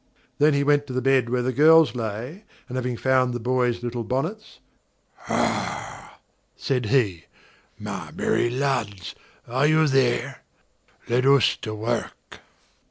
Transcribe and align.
Then 0.39 0.55
he 0.55 0.63
went 0.63 0.87
to 0.87 0.93
the 0.93 0.99
bed 1.03 1.29
where 1.29 1.43
the 1.43 1.53
girls 1.53 1.93
lay; 1.93 2.45
and 2.67 2.75
having 2.75 2.97
found 2.97 3.33
the 3.35 3.39
boys' 3.39 3.83
little 3.83 4.03
bonnets: 4.03 4.57
"Hah!" 5.15 6.17
said 6.55 6.87
he, 6.87 7.25
"my 7.77 8.11
merry 8.11 8.49
lads, 8.49 9.13
are 9.47 9.67
you 9.67 9.87
there? 9.87 10.41
Let 11.07 11.27
us 11.27 11.55
to 11.57 11.75
work!" 11.75 12.39